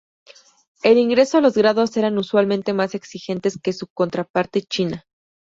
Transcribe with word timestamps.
El 0.81 0.97
ingreso 0.97 1.37
a 1.37 1.41
los 1.41 1.53
grados 1.55 1.95
eran 1.95 2.17
usualmente 2.17 2.73
más 2.73 2.95
exigentes 2.95 3.59
que 3.61 3.71
su 3.71 3.85
contraparte 3.85 4.63
china. 4.63 5.05